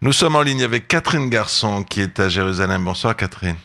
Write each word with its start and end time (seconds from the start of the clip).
Nous 0.00 0.12
sommes 0.12 0.36
en 0.36 0.42
ligne 0.42 0.62
avec 0.62 0.86
Catherine 0.86 1.28
Garçon 1.28 1.82
qui 1.82 2.00
est 2.00 2.20
à 2.20 2.28
Jérusalem. 2.28 2.84
Bonsoir 2.84 3.16
Catherine. 3.16 3.56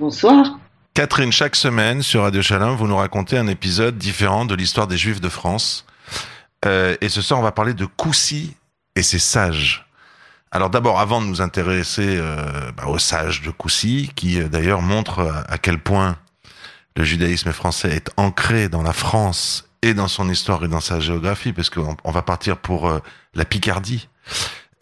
Bonsoir. 0.00 0.58
Catherine, 0.94 1.30
chaque 1.30 1.54
semaine 1.54 2.02
sur 2.02 2.22
Radio 2.22 2.42
Shalom, 2.42 2.74
vous 2.74 2.88
nous 2.88 2.96
racontez 2.96 3.38
un 3.38 3.46
épisode 3.46 3.96
différent 3.96 4.46
de 4.46 4.56
l'histoire 4.56 4.88
des 4.88 4.96
Juifs 4.96 5.20
de 5.20 5.28
France. 5.28 5.86
Euh, 6.66 6.96
et 7.00 7.08
ce 7.08 7.22
soir, 7.22 7.38
on 7.38 7.42
va 7.44 7.52
parler 7.52 7.72
de 7.72 7.86
Coussi 7.86 8.56
et 8.96 9.04
ses 9.04 9.20
sages. 9.20 9.86
Alors 10.50 10.70
d'abord, 10.70 10.98
avant 10.98 11.22
de 11.22 11.26
nous 11.26 11.40
intéresser 11.40 12.16
euh, 12.18 12.72
bah, 12.76 12.88
aux 12.88 12.98
sages 12.98 13.42
de 13.42 13.52
Coussi, 13.52 14.10
qui 14.16 14.40
euh, 14.40 14.48
d'ailleurs 14.48 14.82
montrent 14.82 15.44
à 15.48 15.56
quel 15.58 15.78
point 15.78 16.16
le 16.96 17.04
judaïsme 17.04 17.52
français 17.52 17.90
est 17.90 18.10
ancré 18.16 18.68
dans 18.68 18.82
la 18.82 18.92
France 18.92 19.68
et 19.82 19.94
dans 19.94 20.08
son 20.08 20.28
histoire 20.28 20.64
et 20.64 20.68
dans 20.68 20.80
sa 20.80 20.98
géographie, 20.98 21.52
parce 21.52 21.70
qu'on 21.70 21.96
on 22.02 22.10
va 22.10 22.22
partir 22.22 22.56
pour 22.56 22.92
la 23.34 23.44
Picardie. 23.44 24.08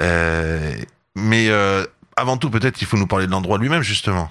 Euh, 0.01 0.75
mais 1.15 1.49
euh, 1.49 1.85
avant 2.17 2.37
tout, 2.37 2.51
peut-être 2.51 2.81
il 2.81 2.87
faut 2.87 2.97
nous 2.97 3.07
parler 3.07 3.27
de 3.27 3.31
l'endroit 3.31 3.59
lui-même, 3.59 3.83
justement. 3.83 4.31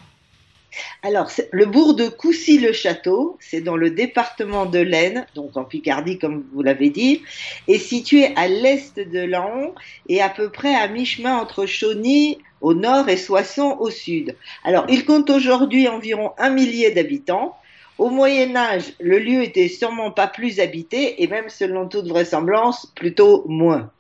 Alors, 1.03 1.29
le 1.51 1.65
bourg 1.65 1.95
de 1.95 2.07
Coucy-le-Château, 2.07 3.37
c'est 3.41 3.61
dans 3.61 3.75
le 3.75 3.89
département 3.89 4.65
de 4.65 4.79
l'Aisne, 4.79 5.25
donc 5.35 5.57
en 5.57 5.65
Picardie, 5.65 6.17
comme 6.17 6.45
vous 6.53 6.63
l'avez 6.63 6.89
dit, 6.89 7.23
est 7.67 7.77
situé 7.77 8.33
à 8.35 8.47
l'est 8.47 8.97
de 8.97 9.19
Laon 9.19 9.73
et 10.07 10.21
à 10.21 10.29
peu 10.29 10.49
près 10.49 10.73
à 10.73 10.87
mi-chemin 10.87 11.35
entre 11.35 11.65
Chauny 11.65 12.37
au 12.61 12.73
nord 12.73 13.09
et 13.09 13.17
Soissons 13.17 13.77
au 13.79 13.89
sud. 13.89 14.35
Alors, 14.63 14.85
il 14.89 15.05
compte 15.05 15.29
aujourd'hui 15.29 15.87
environ 15.87 16.31
un 16.37 16.49
millier 16.49 16.91
d'habitants. 16.91 17.57
Au 18.01 18.09
Moyen 18.09 18.55
Âge, 18.55 18.93
le 18.99 19.19
lieu 19.19 19.43
était 19.43 19.67
sûrement 19.67 20.09
pas 20.09 20.25
plus 20.25 20.59
habité 20.59 21.21
et 21.21 21.27
même 21.27 21.49
selon 21.49 21.87
toute 21.87 22.07
vraisemblance, 22.07 22.91
plutôt 22.95 23.45
moins. 23.47 23.91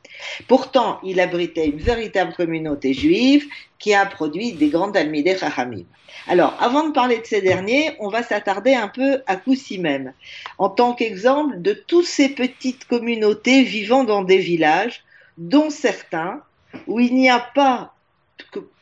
Pourtant, 0.47 0.99
il 1.03 1.19
abritait 1.19 1.67
une 1.67 1.77
véritable 1.77 2.33
communauté 2.33 2.95
juive 2.95 3.45
qui 3.77 3.93
a 3.93 4.07
produit 4.07 4.53
des 4.53 4.69
grandes 4.69 4.97
almidés 4.97 5.37
Chachamim. 5.37 5.83
Alors, 6.27 6.57
avant 6.59 6.87
de 6.87 6.93
parler 6.93 7.19
de 7.19 7.27
ces 7.27 7.41
derniers, 7.41 7.91
on 7.99 8.09
va 8.09 8.23
s'attarder 8.23 8.73
un 8.73 8.87
peu 8.87 9.21
à 9.27 9.35
Koussi 9.35 9.77
même, 9.77 10.13
en 10.57 10.69
tant 10.69 10.95
qu'exemple 10.95 11.61
de 11.61 11.73
toutes 11.73 12.07
ces 12.07 12.29
petites 12.29 12.85
communautés 12.85 13.61
vivant 13.61 14.03
dans 14.03 14.23
des 14.23 14.39
villages, 14.39 15.03
dont 15.37 15.69
certains 15.69 16.41
où 16.87 16.99
il 16.99 17.13
n'y 17.13 17.29
a 17.29 17.39
pas 17.39 17.93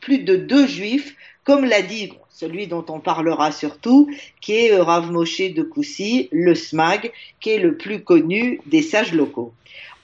plus 0.00 0.20
de 0.20 0.36
deux 0.36 0.66
juifs, 0.66 1.14
comme 1.44 1.66
l'a 1.66 1.82
dit 1.82 2.14
celui 2.40 2.66
dont 2.66 2.86
on 2.88 3.00
parlera 3.00 3.52
surtout, 3.52 4.10
qui 4.40 4.56
est 4.56 4.74
Rav 4.74 5.12
Moshe 5.12 5.52
de 5.52 5.62
Koussi, 5.62 6.30
le 6.32 6.54
SMAG, 6.54 7.12
qui 7.38 7.50
est 7.50 7.58
le 7.58 7.76
plus 7.76 8.02
connu 8.02 8.60
des 8.64 8.80
sages 8.80 9.12
locaux. 9.12 9.52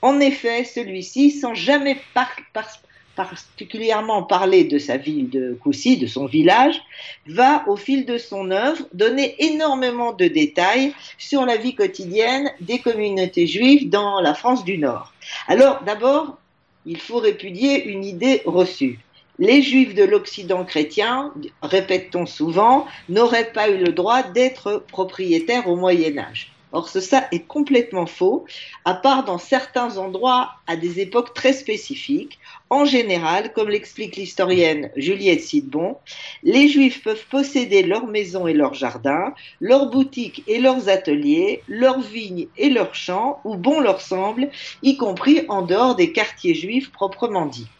En 0.03 0.19
effet, 0.19 0.63
celui-ci, 0.63 1.31
sans 1.31 1.55
jamais 1.55 1.97
par, 2.13 2.29
par, 2.53 2.67
particulièrement 3.15 4.21
parler 4.21 4.63
de 4.65 4.77
sa 4.77 4.97
ville 4.97 5.31
de 5.31 5.57
Coucy, 5.59 5.97
de 5.97 6.05
son 6.05 6.27
village, 6.27 6.79
va 7.25 7.67
au 7.67 7.75
fil 7.75 8.05
de 8.05 8.19
son 8.19 8.51
œuvre 8.51 8.85
donner 8.93 9.35
énormément 9.39 10.13
de 10.13 10.25
détails 10.25 10.93
sur 11.17 11.43
la 11.43 11.57
vie 11.57 11.73
quotidienne 11.73 12.51
des 12.61 12.77
communautés 12.77 13.47
juives 13.47 13.89
dans 13.89 14.21
la 14.21 14.35
France 14.35 14.63
du 14.63 14.77
Nord. 14.77 15.11
Alors 15.47 15.83
d'abord, 15.83 16.37
il 16.85 16.99
faut 16.99 17.17
répudier 17.17 17.85
une 17.85 18.05
idée 18.05 18.43
reçue. 18.45 18.99
Les 19.39 19.61
juifs 19.61 19.93
de 19.93 20.03
l'Occident 20.03 20.65
chrétien, 20.65 21.31
répète-t-on 21.61 22.25
souvent, 22.25 22.87
n'auraient 23.07 23.51
pas 23.51 23.69
eu 23.69 23.77
le 23.77 23.91
droit 23.91 24.23
d'être 24.23 24.83
propriétaires 24.87 25.67
au 25.67 25.75
Moyen 25.75 26.17
Âge. 26.17 26.51
Or, 26.77 26.87
ça 26.89 27.27
est 27.31 27.47
complètement 27.47 28.05
faux, 28.05 28.45
à 28.85 28.93
part 28.93 29.25
dans 29.25 29.39
certains 29.39 29.97
endroits 29.97 30.51
à 30.67 30.75
des 30.75 30.99
époques 30.99 31.33
très 31.33 31.53
spécifiques. 31.53 32.37
En 32.69 32.85
général, 32.85 33.51
comme 33.53 33.69
l'explique 33.69 34.15
l'historienne 34.15 34.91
Juliette 34.95 35.41
Sidbon, 35.41 35.97
les 36.43 36.67
Juifs 36.67 37.01
peuvent 37.01 37.25
posséder 37.31 37.81
leurs 37.81 38.05
maisons 38.05 38.45
et 38.45 38.53
leurs 38.53 38.75
jardins, 38.75 39.33
leurs 39.59 39.89
boutiques 39.89 40.43
et 40.45 40.59
leurs 40.59 40.87
ateliers, 40.87 41.63
leurs 41.67 42.01
vignes 42.01 42.47
et 42.57 42.69
leurs 42.69 42.93
champs, 42.93 43.41
où 43.43 43.55
bon 43.55 43.79
leur 43.79 43.99
semble, 43.99 44.51
y 44.83 44.97
compris 44.97 45.45
en 45.49 45.63
dehors 45.63 45.95
des 45.95 46.11
quartiers 46.11 46.53
juifs 46.53 46.91
proprement 46.91 47.47
dits. 47.47 47.71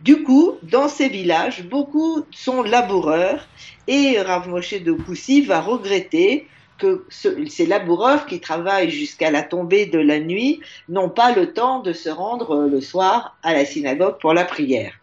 Du 0.00 0.22
coup, 0.22 0.54
dans 0.62 0.88
ces 0.88 1.10
villages, 1.10 1.64
beaucoup 1.64 2.22
sont 2.30 2.62
laboureurs 2.62 3.46
et 3.86 4.18
Rav 4.22 4.48
Moshe 4.48 4.80
de 4.80 4.92
Koussi 4.92 5.42
va 5.42 5.60
regretter 5.60 6.48
que 6.78 7.04
ces 7.10 7.66
laboureurs 7.66 8.26
qui 8.26 8.40
travaillent 8.40 8.90
jusqu'à 8.90 9.30
la 9.30 9.42
tombée 9.42 9.86
de 9.86 9.98
la 9.98 10.20
nuit 10.20 10.60
n'ont 10.88 11.10
pas 11.10 11.32
le 11.32 11.52
temps 11.52 11.80
de 11.80 11.92
se 11.92 12.08
rendre 12.08 12.66
le 12.66 12.80
soir 12.80 13.36
à 13.42 13.52
la 13.52 13.64
synagogue 13.64 14.18
pour 14.20 14.32
la 14.32 14.44
prière. 14.44 14.94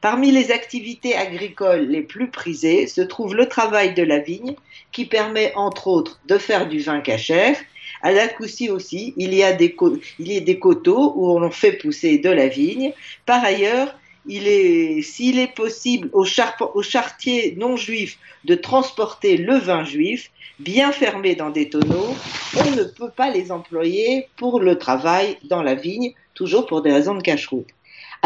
Parmi 0.00 0.30
les 0.30 0.50
activités 0.50 1.16
agricoles 1.16 1.86
les 1.86 2.02
plus 2.02 2.30
prisées 2.30 2.86
se 2.86 3.00
trouve 3.00 3.34
le 3.34 3.48
travail 3.48 3.94
de 3.94 4.02
la 4.02 4.18
vigne, 4.18 4.54
qui 4.92 5.06
permet 5.06 5.52
entre 5.56 5.88
autres 5.88 6.20
de 6.26 6.38
faire 6.38 6.68
du 6.68 6.80
vin 6.80 7.00
cachère. 7.00 7.56
À 8.02 8.12
la 8.12 8.28
Coussi 8.28 8.68
aussi, 8.68 9.14
il 9.16 9.32
y, 9.32 9.42
a 9.42 9.52
des, 9.52 9.74
il 10.18 10.32
y 10.32 10.36
a 10.36 10.40
des 10.40 10.58
coteaux 10.58 11.14
où 11.16 11.30
on 11.38 11.50
fait 11.50 11.72
pousser 11.72 12.18
de 12.18 12.28
la 12.28 12.48
vigne. 12.48 12.92
Par 13.24 13.42
ailleurs, 13.42 13.94
il 14.26 14.48
est, 14.48 15.02
s'il 15.02 15.38
est 15.38 15.54
possible 15.54 16.08
aux, 16.12 16.26
aux 16.74 16.82
chartiers 16.82 17.54
non 17.56 17.76
juifs 17.76 18.18
de 18.44 18.54
transporter 18.54 19.36
le 19.36 19.56
vin 19.56 19.84
juif, 19.84 20.30
bien 20.58 20.92
fermé 20.92 21.34
dans 21.34 21.50
des 21.50 21.68
tonneaux, 21.68 22.14
on 22.56 22.70
ne 22.70 22.84
peut 22.84 23.10
pas 23.10 23.30
les 23.30 23.50
employer 23.50 24.28
pour 24.36 24.60
le 24.60 24.78
travail 24.78 25.36
dans 25.44 25.62
la 25.62 25.74
vigne, 25.74 26.14
toujours 26.34 26.66
pour 26.66 26.82
des 26.82 26.92
raisons 26.92 27.14
de 27.14 27.22
cache-route. 27.22 27.68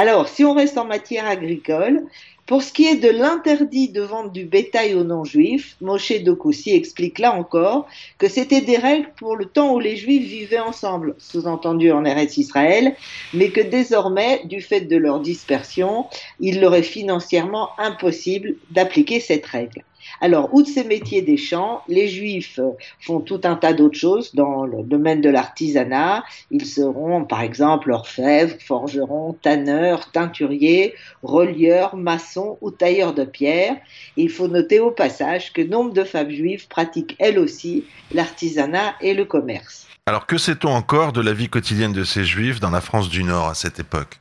Alors, 0.00 0.28
si 0.28 0.44
on 0.44 0.54
reste 0.54 0.78
en 0.78 0.84
matière 0.84 1.26
agricole, 1.26 2.04
pour 2.46 2.62
ce 2.62 2.72
qui 2.72 2.86
est 2.86 2.98
de 2.98 3.08
l'interdit 3.08 3.88
de 3.88 4.00
vente 4.00 4.32
du 4.32 4.44
bétail 4.44 4.94
aux 4.94 5.02
non-juifs, 5.02 5.74
Moshe 5.80 6.22
Dokusi 6.22 6.70
explique 6.70 7.18
là 7.18 7.34
encore 7.34 7.88
que 8.16 8.28
c'était 8.28 8.60
des 8.60 8.76
règles 8.76 9.10
pour 9.16 9.34
le 9.34 9.46
temps 9.46 9.74
où 9.74 9.80
les 9.80 9.96
juifs 9.96 10.22
vivaient 10.22 10.60
ensemble, 10.60 11.16
sous-entendu 11.18 11.90
en 11.90 12.04
Eretz 12.04 12.36
Israël, 12.36 12.94
mais 13.34 13.50
que 13.50 13.60
désormais, 13.60 14.42
du 14.44 14.60
fait 14.60 14.82
de 14.82 14.96
leur 14.96 15.18
dispersion, 15.18 16.06
il 16.38 16.60
leur 16.60 16.76
est 16.76 16.82
financièrement 16.84 17.70
impossible 17.76 18.54
d'appliquer 18.70 19.18
cette 19.18 19.46
règle. 19.46 19.82
Alors, 20.20 20.52
outre 20.52 20.68
ces 20.68 20.84
métiers 20.84 21.22
des 21.22 21.36
champs, 21.36 21.82
les 21.88 22.08
juifs 22.08 22.60
font 23.00 23.20
tout 23.20 23.40
un 23.44 23.56
tas 23.56 23.72
d'autres 23.72 23.98
choses 23.98 24.34
dans 24.34 24.64
le 24.64 24.82
domaine 24.82 25.20
de 25.20 25.30
l'artisanat. 25.30 26.24
Ils 26.50 26.66
seront, 26.66 27.24
par 27.24 27.42
exemple, 27.42 27.90
orfèvres, 27.90 28.56
forgerons, 28.60 29.36
tanneurs, 29.40 30.10
teinturiers, 30.10 30.94
relieurs, 31.22 31.96
maçons 31.96 32.58
ou 32.60 32.70
tailleurs 32.70 33.14
de 33.14 33.24
pierre. 33.24 33.76
il 34.16 34.30
faut 34.30 34.48
noter 34.48 34.80
au 34.80 34.90
passage 34.90 35.52
que 35.52 35.62
nombre 35.62 35.92
de 35.92 36.04
femmes 36.04 36.30
juives 36.30 36.68
pratiquent 36.68 37.16
elles 37.18 37.38
aussi 37.38 37.84
l'artisanat 38.12 38.94
et 39.00 39.14
le 39.14 39.24
commerce. 39.24 39.86
Alors, 40.06 40.26
que 40.26 40.38
sait-on 40.38 40.70
encore 40.70 41.12
de 41.12 41.20
la 41.20 41.32
vie 41.32 41.48
quotidienne 41.48 41.92
de 41.92 42.04
ces 42.04 42.24
juifs 42.24 42.60
dans 42.60 42.70
la 42.70 42.80
France 42.80 43.08
du 43.08 43.24
Nord 43.24 43.48
à 43.48 43.54
cette 43.54 43.78
époque? 43.78 44.20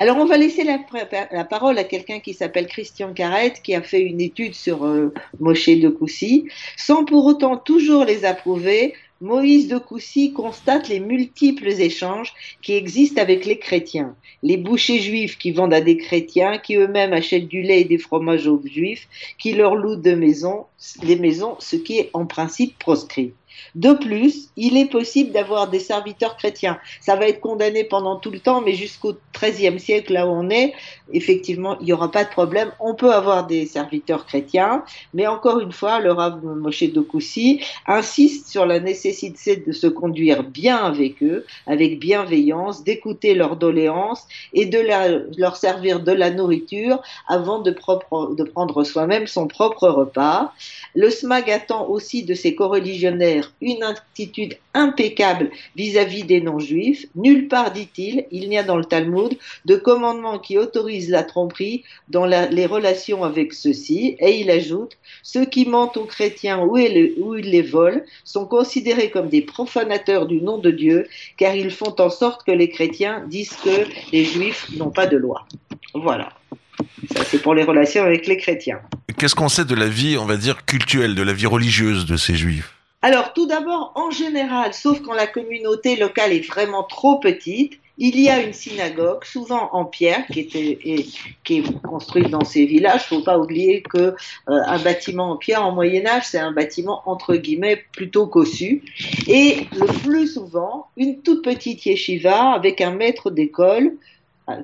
Alors, 0.00 0.16
on 0.18 0.26
va 0.26 0.36
laisser 0.36 0.62
la, 0.62 1.44
parole 1.44 1.76
à 1.76 1.82
quelqu'un 1.82 2.20
qui 2.20 2.32
s'appelle 2.32 2.68
Christian 2.68 3.12
Carrette, 3.12 3.62
qui 3.62 3.74
a 3.74 3.82
fait 3.82 4.00
une 4.00 4.20
étude 4.20 4.54
sur 4.54 4.84
euh, 4.84 5.12
de 5.40 5.88
Coucy. 5.88 6.48
Sans 6.76 7.04
pour 7.04 7.26
autant 7.26 7.56
toujours 7.56 8.04
les 8.04 8.24
approuver, 8.24 8.94
Moïse 9.20 9.66
de 9.66 9.78
Coucy 9.78 10.32
constate 10.32 10.88
les 10.88 11.00
multiples 11.00 11.66
échanges 11.66 12.32
qui 12.62 12.74
existent 12.74 13.20
avec 13.20 13.44
les 13.44 13.58
chrétiens. 13.58 14.14
Les 14.44 14.56
bouchers 14.56 15.00
juifs 15.00 15.36
qui 15.36 15.50
vendent 15.50 15.74
à 15.74 15.80
des 15.80 15.96
chrétiens, 15.96 16.58
qui 16.58 16.76
eux-mêmes 16.76 17.12
achètent 17.12 17.48
du 17.48 17.62
lait 17.62 17.80
et 17.80 17.84
des 17.84 17.98
fromages 17.98 18.46
aux 18.46 18.62
juifs, 18.64 19.08
qui 19.36 19.52
leur 19.52 19.74
louent 19.74 19.96
de 19.96 20.14
maisons, 20.14 20.66
les 21.02 21.16
maisons, 21.16 21.56
ce 21.58 21.74
qui 21.74 21.98
est 21.98 22.10
en 22.12 22.26
principe 22.26 22.78
proscrit. 22.78 23.32
De 23.74 23.92
plus, 23.92 24.48
il 24.56 24.76
est 24.76 24.90
possible 24.90 25.32
d'avoir 25.32 25.68
des 25.68 25.80
serviteurs 25.80 26.36
chrétiens. 26.36 26.78
Ça 27.00 27.16
va 27.16 27.28
être 27.28 27.40
condamné 27.40 27.84
pendant 27.84 28.16
tout 28.16 28.30
le 28.30 28.40
temps, 28.40 28.60
mais 28.60 28.74
jusqu'au 28.74 29.14
XIIIe 29.34 29.78
siècle, 29.78 30.12
là 30.12 30.26
où 30.26 30.30
on 30.30 30.50
est, 30.50 30.74
effectivement, 31.12 31.78
il 31.80 31.86
n'y 31.86 31.92
aura 31.92 32.10
pas 32.10 32.24
de 32.24 32.30
problème. 32.30 32.70
On 32.80 32.94
peut 32.94 33.12
avoir 33.12 33.46
des 33.46 33.66
serviteurs 33.66 34.26
chrétiens, 34.26 34.84
mais 35.14 35.26
encore 35.26 35.60
une 35.60 35.72
fois, 35.72 36.00
le 36.00 36.12
Rav 36.12 36.44
Moshe 36.44 36.84
Dokusi 36.92 37.60
insiste 37.86 38.48
sur 38.48 38.66
la 38.66 38.80
nécessité 38.80 39.56
de 39.56 39.72
se 39.72 39.86
conduire 39.86 40.42
bien 40.42 40.76
avec 40.76 41.22
eux, 41.22 41.46
avec 41.66 41.98
bienveillance, 41.98 42.84
d'écouter 42.84 43.34
leurs 43.34 43.56
doléances 43.56 44.26
et 44.52 44.66
de 44.66 44.78
leur 45.38 45.56
servir 45.56 46.00
de 46.00 46.12
la 46.12 46.30
nourriture 46.30 47.00
avant 47.26 47.60
de, 47.60 47.70
de 47.70 48.44
prendre 48.44 48.84
soi-même 48.84 49.26
son 49.26 49.46
propre 49.46 49.88
repas. 49.88 50.52
Le 50.94 51.10
SMAG 51.10 51.50
attend 51.50 51.88
aussi 51.88 52.24
de 52.24 52.34
ses 52.34 52.54
coreligionnaires 52.54 53.47
une 53.60 53.82
attitude 53.82 54.56
impeccable 54.74 55.50
vis-à-vis 55.76 56.24
des 56.24 56.40
non-juifs. 56.40 57.06
Nulle 57.14 57.48
part, 57.48 57.72
dit-il, 57.72 58.26
il 58.30 58.48
n'y 58.48 58.58
a 58.58 58.62
dans 58.62 58.76
le 58.76 58.84
Talmud 58.84 59.36
de 59.64 59.76
commandement 59.76 60.38
qui 60.38 60.58
autorise 60.58 61.10
la 61.10 61.22
tromperie 61.22 61.84
dans 62.08 62.26
les 62.26 62.66
relations 62.66 63.24
avec 63.24 63.52
ceux-ci. 63.52 64.16
Et 64.20 64.40
il 64.40 64.50
ajoute, 64.50 64.96
ceux 65.22 65.44
qui 65.44 65.66
mentent 65.66 65.96
aux 65.96 66.04
chrétiens 66.04 66.60
ou, 66.60 66.76
ils 66.76 67.50
les 67.50 67.62
volent 67.62 68.00
sont 68.24 68.46
considérés 68.46 69.10
comme 69.10 69.28
des 69.28 69.42
profanateurs 69.42 70.26
du 70.26 70.40
nom 70.40 70.58
de 70.58 70.70
Dieu, 70.70 71.08
car 71.36 71.54
ils 71.54 71.70
font 71.70 71.94
en 71.98 72.10
sorte 72.10 72.44
que 72.44 72.52
les 72.52 72.68
chrétiens 72.68 73.24
disent 73.28 73.56
que 73.64 73.86
les 74.12 74.24
juifs 74.24 74.68
n'ont 74.76 74.90
pas 74.90 75.06
de 75.06 75.16
loi. 75.16 75.46
Voilà. 75.94 76.32
Ça, 77.12 77.24
c'est 77.24 77.42
pour 77.42 77.54
les 77.54 77.64
relations 77.64 78.04
avec 78.04 78.26
les 78.26 78.36
chrétiens. 78.36 78.80
Qu'est-ce 79.18 79.34
qu'on 79.34 79.48
sait 79.48 79.64
de 79.64 79.74
la 79.74 79.88
vie, 79.88 80.16
on 80.16 80.26
va 80.26 80.36
dire, 80.36 80.64
cultuelle, 80.64 81.16
de 81.16 81.22
la 81.22 81.32
vie 81.32 81.46
religieuse 81.46 82.06
de 82.06 82.16
ces 82.16 82.36
juifs? 82.36 82.77
Alors, 83.00 83.32
tout 83.32 83.46
d'abord, 83.46 83.92
en 83.94 84.10
général, 84.10 84.74
sauf 84.74 85.00
quand 85.02 85.14
la 85.14 85.28
communauté 85.28 85.96
locale 85.96 86.32
est 86.32 86.46
vraiment 86.46 86.82
trop 86.82 87.20
petite, 87.20 87.78
il 88.00 88.18
y 88.18 88.28
a 88.28 88.40
une 88.40 88.52
synagogue, 88.52 89.24
souvent 89.24 89.70
en 89.72 89.84
pierre, 89.84 90.24
qui, 90.28 90.46
qui 91.44 91.58
est 91.58 91.82
construite 91.82 92.30
dans 92.30 92.44
ces 92.44 92.64
villages. 92.64 93.02
Il 93.10 93.14
ne 93.14 93.18
faut 93.18 93.24
pas 93.24 93.38
oublier 93.38 93.82
que 93.82 94.14
euh, 94.48 94.78
bâtiment 94.84 95.32
en 95.32 95.36
pierre 95.36 95.64
en 95.64 95.72
Moyen 95.72 96.06
Âge, 96.06 96.24
c'est 96.26 96.38
un 96.38 96.52
bâtiment 96.52 97.02
entre 97.06 97.34
guillemets 97.34 97.84
plutôt 97.92 98.28
cossu. 98.28 98.82
Et 99.26 99.66
le 99.72 99.86
plus 100.00 100.34
souvent, 100.34 100.86
une 100.96 101.22
toute 101.22 101.42
petite 101.44 101.84
yeshiva 101.86 102.52
avec 102.52 102.80
un 102.80 102.92
maître 102.92 103.30
d'école 103.30 103.96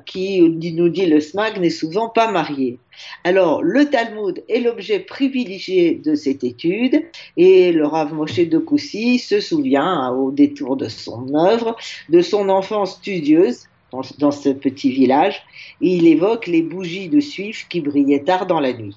qui 0.07 0.41
nous 0.41 0.89
dit 0.89 1.07
le 1.07 1.21
SMAG 1.21 1.59
n'est 1.61 1.71
souvent 1.71 2.09
pas 2.09 2.31
marié. 2.31 2.79
Alors, 3.25 3.63
le 3.63 3.87
Talmud 3.87 4.43
est 4.49 4.61
l'objet 4.61 5.01
privilégié 5.01 5.95
de 5.95 6.15
cette 6.15 6.45
étude 6.45 7.05
et 7.37 7.73
le 7.73 7.87
Rav 7.87 8.15
Moshe 8.15 8.41
de 8.41 8.59
Koussi 8.59 9.19
se 9.19 9.41
souvient, 9.41 9.85
hein, 9.85 10.17
au 10.17 10.31
détour 10.31 10.77
de 10.77 10.89
son 10.89 11.35
œuvre, 11.35 11.77
de 12.09 12.21
son 12.21 12.49
enfance 12.49 12.95
studieuse 12.97 13.65
dans, 13.93 14.03
dans 14.19 14.31
ce 14.31 14.49
petit 14.51 14.91
village 14.91 15.43
et 15.81 15.97
il 15.97 16.07
évoque 16.07 16.47
les 16.47 16.63
bougies 16.63 17.09
de 17.09 17.21
suif 17.21 17.67
qui 17.69 17.81
brillaient 17.81 18.25
tard 18.25 18.47
dans 18.47 18.61
la 18.61 18.73
nuit. 18.73 18.97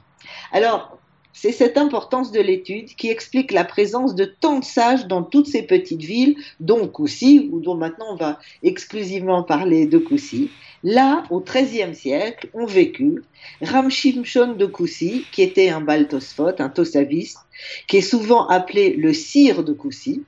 Alors, 0.51 0.97
c'est 1.39 1.51
cette 1.51 1.77
importance 1.77 2.31
de 2.31 2.41
l'étude 2.41 2.95
qui 2.95 3.09
explique 3.09 3.51
la 3.51 3.63
présence 3.63 4.15
de 4.15 4.25
tant 4.25 4.57
de 4.57 4.65
sages 4.65 5.05
dans 5.05 5.21
toutes 5.21 5.45
ces 5.45 5.61
petites 5.61 6.01
villes, 6.01 6.35
dont 6.59 6.87
Koussi, 6.87 7.47
ou 7.51 7.59
dont 7.59 7.75
maintenant 7.75 8.07
on 8.13 8.15
va 8.15 8.39
exclusivement 8.63 9.43
parler 9.43 9.85
de 9.85 9.99
Koussi. 9.99 10.49
Là, 10.83 11.25
au 11.29 11.39
XIIIe 11.39 11.93
siècle, 11.93 12.49
ont 12.55 12.65
vécu 12.65 13.21
Ram 13.61 13.91
Shimshon 13.91 14.53
de 14.53 14.65
Koussi, 14.65 15.25
qui 15.31 15.43
était 15.43 15.69
un 15.69 15.81
baltosphot, 15.81 16.59
un 16.59 16.69
tossaviste, 16.69 17.41
qui 17.87 17.97
est 17.97 18.01
souvent 18.01 18.47
appelé 18.47 18.95
le 18.95 19.13
sire 19.13 19.63
de 19.63 19.73
Koussi, 19.73 20.23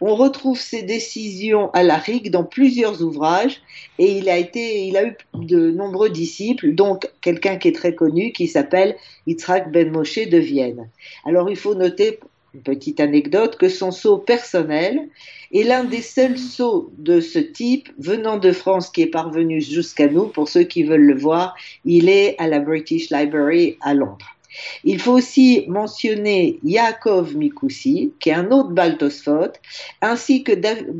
on 0.00 0.14
retrouve 0.14 0.58
ses 0.58 0.82
décisions 0.82 1.70
à 1.70 1.82
la 1.82 1.96
rigue 1.96 2.30
dans 2.30 2.44
plusieurs 2.44 3.02
ouvrages 3.02 3.60
et 3.98 4.18
il 4.18 4.28
a 4.28 4.38
été, 4.38 4.86
il 4.86 4.96
a 4.96 5.04
eu 5.04 5.16
de 5.34 5.70
nombreux 5.70 6.10
disciples, 6.10 6.74
donc 6.74 7.10
quelqu'un 7.20 7.56
qui 7.56 7.68
est 7.68 7.74
très 7.74 7.94
connu 7.94 8.32
qui 8.32 8.48
s'appelle 8.48 8.96
Yitzhak 9.26 9.70
Ben 9.70 9.90
Moshe 9.90 10.28
de 10.28 10.38
Vienne. 10.38 10.88
Alors 11.24 11.50
il 11.50 11.56
faut 11.56 11.74
noter 11.74 12.20
une 12.54 12.62
petite 12.62 13.00
anecdote 13.00 13.56
que 13.56 13.68
son 13.68 13.90
sceau 13.90 14.18
personnel 14.18 15.08
est 15.52 15.62
l'un 15.62 15.84
des 15.84 16.02
seuls 16.02 16.38
sceaux 16.38 16.90
de 16.98 17.20
ce 17.20 17.38
type 17.38 17.88
venant 17.98 18.38
de 18.38 18.52
France 18.52 18.90
qui 18.90 19.02
est 19.02 19.06
parvenu 19.06 19.60
jusqu'à 19.60 20.08
nous. 20.08 20.26
Pour 20.26 20.48
ceux 20.48 20.64
qui 20.64 20.82
veulent 20.82 21.06
le 21.06 21.18
voir, 21.18 21.54
il 21.84 22.08
est 22.08 22.36
à 22.38 22.48
la 22.48 22.60
British 22.60 23.10
Library 23.10 23.76
à 23.80 23.94
Londres. 23.94 24.31
Il 24.84 25.00
faut 25.00 25.12
aussi 25.12 25.64
mentionner 25.68 26.58
Yaakov 26.64 27.36
Mikoussi, 27.36 28.12
qui 28.20 28.30
est 28.30 28.34
un 28.34 28.50
autre 28.50 28.70
Baltosphot, 28.70 29.52
ainsi 30.00 30.44
que 30.44 30.52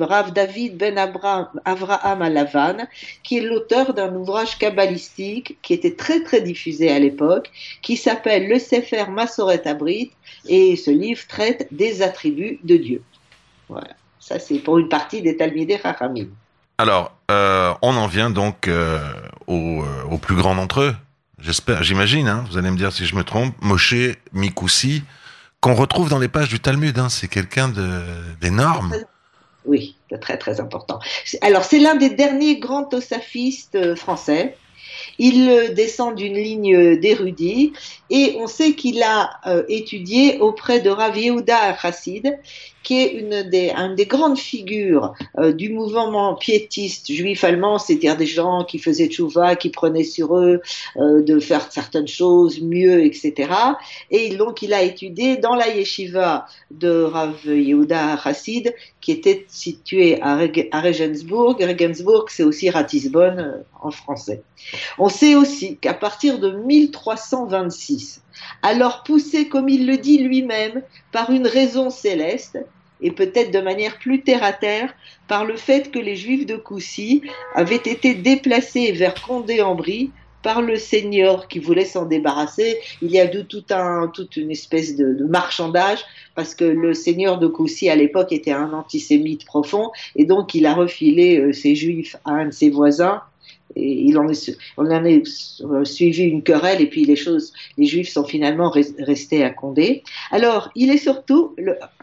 Rav 0.02 0.32
David 0.32 0.76
Ben 0.76 0.98
Avraham 0.98 2.22
Alavan, 2.22 2.86
qui 3.22 3.38
est 3.38 3.42
l'auteur 3.42 3.94
d'un 3.94 4.14
ouvrage 4.14 4.58
kabbalistique 4.58 5.58
qui 5.62 5.74
était 5.74 5.94
très 5.94 6.22
très 6.22 6.40
diffusé 6.40 6.90
à 6.90 6.98
l'époque, 6.98 7.50
qui 7.82 7.96
s'appelle 7.96 8.48
Le 8.48 8.58
Sefer 8.58 9.06
Masoret 9.10 9.66
Abrit, 9.66 10.12
et 10.48 10.76
ce 10.76 10.90
livre 10.90 11.26
traite 11.28 11.68
des 11.70 12.02
attributs 12.02 12.58
de 12.64 12.76
Dieu. 12.76 13.02
Voilà, 13.68 13.94
ça 14.20 14.38
c'est 14.38 14.58
pour 14.58 14.78
une 14.78 14.88
partie 14.88 15.22
des 15.22 15.36
Talmidei 15.36 15.78
Chachamim. 15.78 16.28
Alors, 16.78 17.12
euh, 17.30 17.72
on 17.82 17.96
en 17.96 18.06
vient 18.06 18.30
donc 18.30 18.66
euh, 18.66 18.98
euh, 19.48 19.82
au 20.10 20.18
plus 20.18 20.34
grand 20.34 20.54
d'entre 20.54 20.80
eux, 20.80 20.96
j'espère, 21.38 21.82
j'imagine, 21.82 22.28
hein, 22.28 22.44
vous 22.50 22.58
allez 22.58 22.70
me 22.70 22.76
dire 22.76 22.92
si 22.92 23.06
je 23.06 23.14
me 23.14 23.24
trompe, 23.24 23.54
Moshe 23.60 23.94
Mikoussi, 24.32 25.02
qu'on 25.60 25.74
retrouve 25.74 26.08
dans 26.08 26.18
les 26.18 26.28
pages 26.28 26.48
du 26.48 26.60
Talmud. 26.60 26.98
Hein, 26.98 27.08
c'est 27.08 27.28
quelqu'un 27.28 27.72
d'énorme. 28.40 28.94
Oui, 29.64 29.96
de 30.10 30.16
très 30.16 30.38
très 30.38 30.60
important. 30.60 30.98
Alors 31.40 31.64
c'est 31.64 31.78
l'un 31.78 31.94
des 31.94 32.10
derniers 32.10 32.58
grands 32.58 32.84
tosafistes 32.84 33.76
euh, 33.76 33.94
français. 33.94 34.56
Il 35.18 35.48
euh, 35.48 35.68
descend 35.72 36.16
d'une 36.16 36.34
ligne 36.34 36.96
d'érudits 36.96 37.72
et 38.10 38.36
on 38.38 38.48
sait 38.48 38.74
qu'il 38.74 39.02
a 39.02 39.30
euh, 39.46 39.62
étudié 39.68 40.38
auprès 40.40 40.80
de 40.80 40.90
Rav 40.90 41.16
Yehuda 41.16 41.76
Chassid, 41.78 42.38
qui 42.82 43.00
est 43.00 43.12
une 43.12 43.42
des, 43.42 43.72
des 43.96 44.06
grandes 44.06 44.38
figures 44.38 45.14
euh, 45.38 45.52
du 45.52 45.72
mouvement 45.72 46.34
piétiste 46.34 47.12
juif 47.12 47.44
allemand, 47.44 47.78
c'est-à-dire 47.78 48.16
des 48.16 48.26
gens 48.26 48.64
qui 48.64 48.78
faisaient 48.78 49.08
tchouva, 49.08 49.56
qui 49.56 49.70
prenaient 49.70 50.04
sur 50.04 50.36
eux 50.36 50.60
de 50.96 51.38
faire 51.38 51.70
certaines 51.70 52.08
choses 52.08 52.60
mieux, 52.60 53.04
etc. 53.04 53.52
Et 54.10 54.36
donc 54.36 54.62
il 54.62 54.74
a 54.74 54.82
étudié 54.82 55.36
dans 55.36 55.54
la 55.54 55.68
yeshiva 55.68 56.46
de 56.70 57.02
Rav 57.02 57.36
Yehuda 57.46 58.18
Chassid, 58.22 58.74
qui 59.00 59.12
était 59.12 59.44
située 59.48 60.20
à, 60.22 60.36
Regensburg. 60.36 61.56
Regensburg, 61.60 62.26
c'est 62.28 62.44
aussi 62.44 62.70
Ratisbonne 62.70 63.64
en 63.80 63.90
français. 63.90 64.42
On 64.98 65.08
sait 65.08 65.34
aussi 65.34 65.76
qu'à 65.76 65.94
partir 65.94 66.38
de 66.38 66.52
1326, 66.52 68.22
alors 68.62 69.02
poussé, 69.02 69.48
comme 69.48 69.68
il 69.68 69.86
le 69.86 69.98
dit 69.98 70.18
lui-même, 70.18 70.82
par 71.10 71.30
une 71.30 71.46
raison 71.46 71.90
céleste, 71.90 72.58
et 73.00 73.10
peut-être 73.10 73.50
de 73.50 73.60
manière 73.60 73.98
plus 73.98 74.22
terre 74.22 74.44
à 74.44 74.52
terre, 74.52 74.94
par 75.28 75.44
le 75.44 75.56
fait 75.56 75.90
que 75.90 75.98
les 75.98 76.16
Juifs 76.16 76.46
de 76.46 76.56
Coucy 76.56 77.22
avaient 77.54 77.76
été 77.76 78.14
déplacés 78.14 78.92
vers 78.92 79.14
Condé-en-Brie 79.14 80.10
par 80.42 80.60
le 80.60 80.76
seigneur 80.76 81.48
qui 81.48 81.58
voulait 81.58 81.84
s'en 81.84 82.04
débarrasser. 82.04 82.78
Il 83.00 83.10
y 83.10 83.20
a 83.20 83.26
de 83.26 83.42
tout 83.42 83.64
un, 83.70 84.08
toute 84.08 84.36
une 84.36 84.50
espèce 84.50 84.96
de, 84.96 85.24
marchandage 85.24 86.00
parce 86.34 86.54
que 86.54 86.64
le 86.64 86.94
seigneur 86.94 87.38
de 87.38 87.46
Coucy 87.46 87.88
à 87.88 87.96
l'époque 87.96 88.32
était 88.32 88.52
un 88.52 88.72
antisémite 88.72 89.44
profond 89.46 89.90
et 90.16 90.24
donc 90.24 90.54
il 90.54 90.66
a 90.66 90.74
refilé 90.74 91.38
euh, 91.38 91.52
ses 91.52 91.74
juifs 91.74 92.16
à 92.24 92.32
un 92.32 92.46
de 92.46 92.50
ses 92.50 92.70
voisins 92.70 93.22
et 93.74 94.02
il 94.02 94.18
en 94.18 94.28
est, 94.28 94.56
on 94.76 94.90
en 94.90 95.04
est 95.04 95.22
suivi 95.84 96.24
une 96.24 96.42
querelle 96.42 96.80
et 96.80 96.86
puis 96.86 97.04
les 97.04 97.16
choses, 97.16 97.52
les 97.78 97.86
Juifs 97.86 98.10
sont 98.10 98.24
finalement 98.24 98.70
restés 98.70 99.44
à 99.44 99.50
Condé. 99.50 100.02
Alors, 100.30 100.70
il 100.74 100.90
est 100.90 100.98
surtout, 100.98 101.56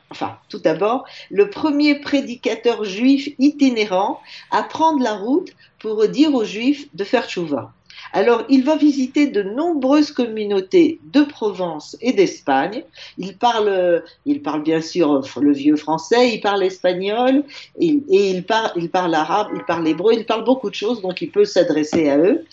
enfin, 0.10 0.38
tout 0.50 0.60
d'abord, 0.60 1.06
le 1.30 1.50
premier 1.50 2.00
prédicateur 2.00 2.84
juif 2.84 3.30
itinérant 3.40 4.20
à 4.52 4.64
prendre 4.64 5.04
la 5.04 5.14
route 5.14 5.52
pour 5.80 6.08
dire 6.08 6.34
aux 6.34 6.46
Juifs 6.46 6.88
de 6.94 7.04
faire 7.04 7.30
chouva. 7.30 7.74
Alors, 8.14 8.44
il 8.50 8.64
va 8.64 8.76
visiter 8.76 9.28
de 9.28 9.44
nombreuses 9.44 10.12
communautés 10.12 11.00
de 11.14 11.22
Provence 11.22 11.96
et 12.02 12.14
d'Espagne. 12.14 12.84
Il 13.18 13.38
parle, 13.38 14.04
il 14.26 14.42
parle 14.42 14.64
bien 14.64 14.82
sûr 14.82 15.22
le 15.40 15.54
vieux 15.54 15.76
français, 15.76 16.34
il 16.34 16.42
parle 16.42 16.64
espagnol, 16.64 17.44
et, 17.80 18.00
il, 18.10 18.44
parle, 18.44 18.72
il 18.76 18.90
parle 18.90 19.14
arabe, 19.14 19.50
il 19.56 19.64
parle 19.66 19.88
hébreu, 19.88 20.14
il 20.14 20.26
parle 20.26 20.44
beaucoup 20.44 20.70
de 20.70 20.76
choses, 20.76 21.02
donc 21.02 21.22
il 21.22 21.30
peut 21.30 21.46
s'adresser 21.46 22.10
à 22.10 22.18
eux. 22.18 22.46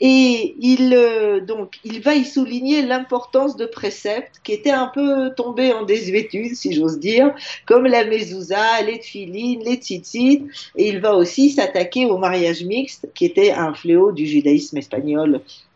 Et 0.00 0.54
il, 0.60 0.94
euh, 0.94 1.40
donc, 1.40 1.78
il 1.84 2.00
va 2.00 2.14
y 2.14 2.24
souligner 2.24 2.82
l'importance 2.82 3.56
de 3.56 3.66
préceptes 3.66 4.40
qui 4.42 4.52
étaient 4.52 4.70
un 4.70 4.86
peu 4.86 5.30
tombés 5.36 5.72
en 5.72 5.84
désuétude, 5.84 6.54
si 6.54 6.72
j'ose 6.72 6.98
dire, 6.98 7.34
comme 7.66 7.86
la 7.86 8.04
mezouza, 8.04 8.82
les 8.86 8.98
tfilines, 8.98 9.62
les 9.64 9.76
tzitzit, 9.76 10.46
et 10.76 10.88
il 10.88 11.00
va 11.00 11.14
aussi 11.14 11.50
s'attaquer 11.50 12.06
au 12.06 12.18
mariage 12.18 12.64
mixte, 12.64 13.08
qui 13.14 13.24
était 13.24 13.50
un 13.50 13.74
fléau 13.74 14.12
du 14.12 14.26
judaïsme 14.26 14.78
espagnol. 14.78 14.91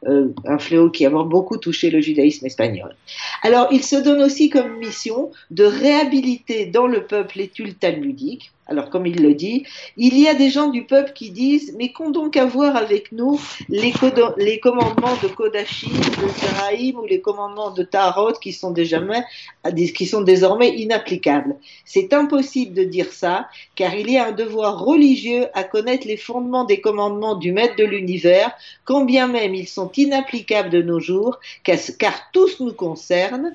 Euh, 0.06 0.28
un 0.44 0.58
fléau 0.58 0.90
qui 0.90 1.04
a 1.06 1.10
beaucoup 1.10 1.56
touché 1.56 1.90
le 1.90 2.00
judaïsme 2.00 2.46
espagnol. 2.46 2.94
Alors, 3.42 3.68
il 3.72 3.82
se 3.82 3.96
donne 3.96 4.22
aussi 4.22 4.50
comme 4.50 4.78
mission 4.78 5.30
de 5.50 5.64
réhabiliter 5.64 6.66
dans 6.66 6.86
le 6.86 7.04
peuple 7.04 7.38
l'étude 7.38 7.78
talmudique, 7.78 8.52
alors, 8.68 8.90
comme 8.90 9.06
il 9.06 9.22
le 9.22 9.34
dit, 9.34 9.64
il 9.96 10.18
y 10.18 10.26
a 10.26 10.34
des 10.34 10.50
gens 10.50 10.68
du 10.68 10.84
peuple 10.84 11.12
qui 11.12 11.30
disent 11.30 11.74
Mais 11.78 11.92
qu'ont 11.92 12.10
donc 12.10 12.36
à 12.36 12.44
voir 12.44 12.74
avec 12.74 13.12
nous 13.12 13.40
les, 13.68 13.92
commandements 14.58 15.16
de 15.22 15.28
Kodashim, 15.28 15.92
de 15.92 16.28
Zeraïm 16.28 16.98
ou 16.98 17.06
les 17.06 17.20
commandements 17.20 17.70
de 17.70 17.84
Tarot 17.84 18.32
qui 18.32 18.52
sont, 18.52 18.72
désormais 18.72 19.24
inapplicables? 20.76 21.56
C'est 21.84 22.12
impossible 22.12 22.74
de 22.74 22.82
dire 22.82 23.12
ça, 23.12 23.46
car 23.76 23.94
il 23.94 24.10
y 24.10 24.18
a 24.18 24.26
un 24.26 24.32
devoir 24.32 24.84
religieux 24.84 25.46
à 25.54 25.62
connaître 25.62 26.08
les 26.08 26.16
fondements 26.16 26.64
des 26.64 26.80
commandements 26.80 27.36
du 27.36 27.52
Maître 27.52 27.76
de 27.76 27.84
l'univers, 27.84 28.50
quand 28.84 29.04
bien 29.04 29.28
même 29.28 29.54
ils 29.54 29.68
sont 29.68 29.92
inapplicables 29.96 30.70
de 30.70 30.82
nos 30.82 30.98
jours, 30.98 31.38
car 31.62 32.32
tous 32.32 32.58
nous 32.58 32.72
concernent 32.72 33.54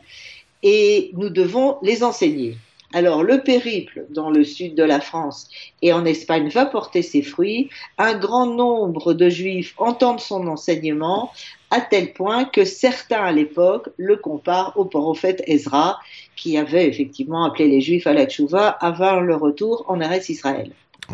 et 0.63 1.11
nous 1.15 1.29
devons 1.29 1.79
les 1.81 2.01
enseigner. 2.01 2.55
Alors 2.93 3.23
le 3.23 3.41
périple 3.41 4.05
dans 4.09 4.29
le 4.29 4.43
sud 4.43 4.75
de 4.75 4.83
la 4.83 4.99
France 4.99 5.47
et 5.81 5.93
en 5.93 6.05
Espagne 6.05 6.49
va 6.49 6.65
porter 6.65 7.01
ses 7.01 7.21
fruits. 7.21 7.69
Un 7.97 8.17
grand 8.17 8.47
nombre 8.47 9.13
de 9.13 9.29
juifs 9.29 9.73
entendent 9.77 10.19
son 10.19 10.47
enseignement 10.47 11.31
à 11.69 11.79
tel 11.79 12.13
point 12.13 12.43
que 12.43 12.65
certains 12.65 13.23
à 13.23 13.31
l'époque 13.31 13.89
le 13.97 14.17
comparent 14.17 14.73
au 14.75 14.85
prophète 14.85 15.41
Ezra 15.47 15.99
qui 16.35 16.57
avait 16.57 16.87
effectivement 16.87 17.45
appelé 17.45 17.67
les 17.69 17.81
juifs 17.81 18.07
à 18.07 18.13
la 18.13 18.25
tchouva 18.25 18.67
avant 18.67 19.21
le 19.21 19.35
retour 19.35 19.85
en 19.87 20.01
Eretz 20.01 20.29
Israël. 20.29 20.71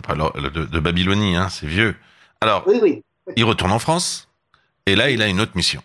Alors, 0.07 0.34
de, 0.34 0.79
Babylonie, 0.79 1.36
hein, 1.36 1.50
c'est 1.50 1.67
vieux. 1.67 1.96
Alors, 2.41 2.63
oui, 2.67 2.79
oui. 2.81 3.01
il 3.36 3.43
retourne 3.46 3.72
en 3.72 3.79
France 3.79 4.27
Et 4.86 4.96
là, 4.96 5.10
il 5.10 5.22
a 5.22 5.27
une 5.27 5.41
autre 5.41 5.53
mission. 5.55 5.81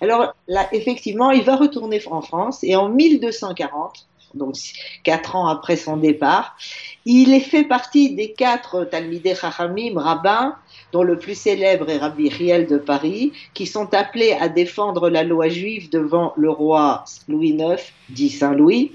Alors 0.00 0.34
là, 0.46 0.68
effectivement, 0.72 1.30
il 1.30 1.42
va 1.42 1.56
retourner 1.56 2.00
en 2.06 2.22
France 2.22 2.62
et 2.62 2.76
en 2.76 2.88
1240, 2.88 4.06
donc 4.34 4.56
quatre 5.04 5.36
ans 5.36 5.46
après 5.48 5.76
son 5.76 5.96
départ, 5.96 6.56
il 7.04 7.32
est 7.32 7.40
fait 7.40 7.64
partie 7.64 8.14
des 8.14 8.32
quatre 8.32 8.84
Talmidei 8.84 9.34
Chachamim, 9.34 9.98
rabbins, 9.98 10.56
dont 10.92 11.02
le 11.02 11.18
plus 11.18 11.38
célèbre 11.38 11.88
est 11.90 11.98
Rabbi 11.98 12.28
Riel 12.28 12.66
de 12.66 12.78
Paris, 12.78 13.32
qui 13.54 13.66
sont 13.66 13.92
appelés 13.94 14.32
à 14.32 14.48
défendre 14.48 15.10
la 15.10 15.24
loi 15.24 15.48
juive 15.48 15.90
devant 15.90 16.32
le 16.36 16.50
roi 16.50 17.04
Louis 17.28 17.50
IX, 17.50 17.82
dit 18.08 18.30
Saint 18.30 18.54
Louis. 18.54 18.92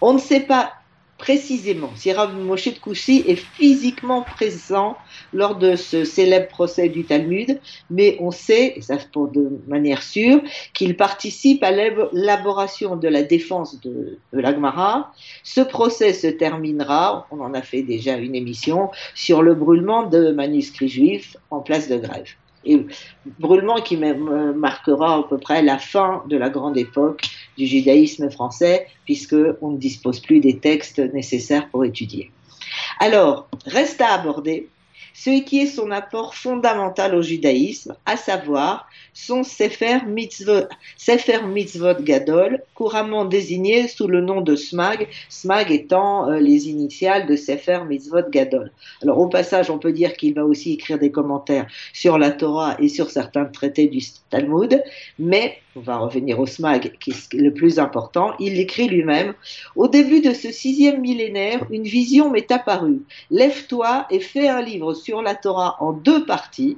On 0.00 0.14
ne 0.14 0.18
sait 0.18 0.40
pas 0.40 0.72
précisément 1.18 1.90
si 1.96 2.12
Rav 2.12 2.34
Moshe 2.34 2.72
de 2.72 2.78
Koussi 2.78 3.24
est 3.26 3.36
physiquement 3.36 4.22
présent 4.22 4.96
lors 5.32 5.56
de 5.56 5.76
ce 5.76 6.04
célèbre 6.04 6.48
procès 6.48 6.88
du 6.88 7.04
Talmud, 7.04 7.60
mais 7.90 8.16
on 8.20 8.30
sait, 8.30 8.74
et 8.76 8.80
ça 8.80 8.96
pour 9.12 9.28
de 9.28 9.48
manière 9.68 10.02
sûre, 10.02 10.40
qu'il 10.74 10.96
participe 10.96 11.62
à 11.62 11.70
l'élaboration 11.70 12.96
de 12.96 13.08
la 13.08 13.22
défense 13.22 13.80
de, 13.80 14.18
de 14.32 14.40
l'Agmara. 14.40 15.12
Ce 15.42 15.60
procès 15.60 16.12
se 16.12 16.26
terminera, 16.26 17.26
on 17.30 17.40
en 17.40 17.54
a 17.54 17.62
fait 17.62 17.82
déjà 17.82 18.16
une 18.16 18.34
émission, 18.34 18.90
sur 19.14 19.42
le 19.42 19.54
brûlement 19.54 20.04
de 20.04 20.30
manuscrits 20.32 20.88
juifs 20.88 21.36
en 21.50 21.60
place 21.60 21.88
de 21.88 21.96
grève 21.96 22.34
et 22.64 22.86
brûlement 23.38 23.76
qui 23.76 23.96
marquera 23.96 25.16
à 25.16 25.22
peu 25.22 25.38
près 25.38 25.62
la 25.62 25.78
fin 25.78 26.22
de 26.28 26.36
la 26.36 26.50
grande 26.50 26.76
époque 26.76 27.22
du 27.56 27.66
judaïsme 27.66 28.30
français, 28.30 28.86
puisqu'on 29.04 29.70
ne 29.70 29.78
dispose 29.78 30.20
plus 30.20 30.40
des 30.40 30.58
textes 30.58 30.98
nécessaires 31.14 31.68
pour 31.68 31.84
étudier. 31.84 32.30
Alors, 32.98 33.48
reste 33.66 34.00
à 34.00 34.12
aborder 34.12 34.68
ce 35.14 35.42
qui 35.42 35.60
est 35.60 35.66
son 35.66 35.90
apport 35.90 36.34
fondamental 36.34 37.14
au 37.14 37.22
judaïsme, 37.22 37.94
à 38.06 38.16
savoir 38.16 38.88
son 39.12 39.42
Sefer 39.42 39.98
Mitzvot, 40.06 40.66
Gadol, 42.00 42.62
couramment 42.74 43.24
désigné 43.24 43.88
sous 43.88 44.06
le 44.06 44.20
nom 44.20 44.40
de 44.40 44.56
Smag, 44.56 45.08
Smag 45.28 45.70
étant 45.70 46.28
euh, 46.28 46.38
les 46.38 46.68
initiales 46.68 47.26
de 47.26 47.36
Sefer 47.36 47.80
Mitzvot 47.88 48.30
Gadol. 48.30 48.72
Alors 49.02 49.18
au 49.18 49.28
passage, 49.28 49.70
on 49.70 49.78
peut 49.78 49.92
dire 49.92 50.14
qu'il 50.14 50.34
va 50.34 50.44
aussi 50.44 50.74
écrire 50.74 50.98
des 50.98 51.10
commentaires 51.10 51.66
sur 51.92 52.18
la 52.18 52.30
Torah 52.30 52.76
et 52.78 52.88
sur 52.88 53.10
certains 53.10 53.44
traités 53.44 53.88
du 53.88 54.00
Talmud, 54.30 54.82
mais 55.18 55.58
on 55.76 55.80
va 55.80 55.98
revenir 55.98 56.40
au 56.40 56.46
Smag, 56.46 56.96
qui 56.98 57.10
est 57.10 57.34
le 57.34 57.54
plus 57.54 57.78
important, 57.78 58.34
il 58.40 58.58
écrit 58.58 58.88
lui-même 58.88 59.34
Au 59.76 59.86
début 59.86 60.20
de 60.20 60.32
ce 60.32 60.50
sixième 60.50 61.00
millénaire, 61.00 61.64
une 61.70 61.84
vision 61.84 62.30
m'est 62.30 62.50
apparue. 62.50 63.02
Lève-toi 63.30 64.06
et 64.10 64.18
fais 64.18 64.48
un 64.48 64.62
livre 64.62 64.94
sur 64.94 65.22
la 65.22 65.36
Torah 65.36 65.76
en 65.80 65.92
deux 65.92 66.24
parties. 66.24 66.76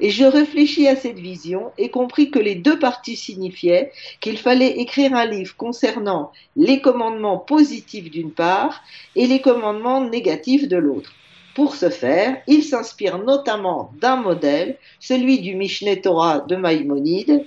Et 0.00 0.10
je 0.10 0.24
réfléchis 0.24 0.88
à 0.88 0.96
cette 0.96 1.18
vision 1.18 1.70
et 1.78 1.90
compris 1.90 2.30
que 2.30 2.38
les 2.38 2.54
deux 2.54 2.78
parties 2.78 3.14
signifiaient 3.14 3.92
qu'il 4.20 4.38
fallait 4.38 4.78
écrire 4.80 5.14
un 5.14 5.26
livre 5.26 5.54
concernant 5.56 6.32
les 6.56 6.80
commandements 6.80 7.38
positifs 7.38 8.10
d'une 8.10 8.32
part 8.32 8.82
et 9.16 9.26
les 9.26 9.40
commandements 9.40 10.08
négatifs 10.08 10.66
de 10.66 10.76
l'autre. 10.76 11.12
Pour 11.54 11.74
ce 11.74 11.90
faire, 11.90 12.38
il 12.46 12.64
s'inspire 12.64 13.18
notamment 13.18 13.92
d'un 14.00 14.16
modèle, 14.16 14.78
celui 14.98 15.40
du 15.40 15.54
Mishneh 15.54 16.00
Torah 16.00 16.40
de 16.40 16.56
Maïmonide, 16.56 17.44